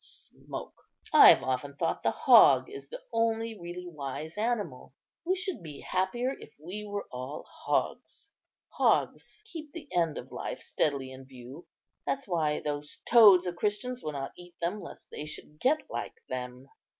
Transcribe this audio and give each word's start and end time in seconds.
smoke. 0.03 0.73
I've 1.13 1.43
often 1.43 1.75
thought 1.75 2.01
the 2.01 2.09
hog 2.09 2.71
is 2.71 2.87
the 2.89 3.03
only 3.13 3.53
really 3.59 3.85
wise 3.85 4.35
animal. 4.35 4.95
We 5.25 5.35
should 5.35 5.61
be 5.61 5.81
happier 5.81 6.33
if 6.39 6.49
we 6.59 6.83
were 6.83 7.05
all 7.11 7.45
hogs. 7.47 8.31
Hogs 8.69 9.43
keep 9.45 9.73
the 9.73 9.87
end 9.95 10.17
of 10.17 10.31
life 10.31 10.59
steadily 10.63 11.11
in 11.11 11.25
view; 11.25 11.67
that's 12.03 12.27
why 12.27 12.61
those 12.61 12.97
toads 13.05 13.45
of 13.45 13.55
Christians 13.57 14.01
will 14.01 14.13
not 14.13 14.31
eat 14.35 14.55
them, 14.59 14.81
lest 14.81 15.11
they 15.11 15.27
should 15.27 15.59
get 15.59 15.77
like 15.87 16.15
them. 16.27 16.67